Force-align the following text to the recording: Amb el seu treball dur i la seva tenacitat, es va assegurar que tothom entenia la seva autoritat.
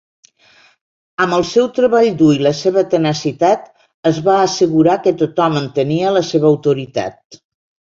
Amb 1.25 1.37
el 1.37 1.45
seu 1.49 1.67
treball 1.75 2.09
dur 2.23 2.31
i 2.37 2.41
la 2.49 2.55
seva 2.63 2.85
tenacitat, 2.95 3.71
es 4.15 4.25
va 4.31 4.41
assegurar 4.49 5.01
que 5.07 5.19
tothom 5.25 5.65
entenia 5.65 6.19
la 6.21 6.29
seva 6.35 6.55
autoritat. 6.57 7.43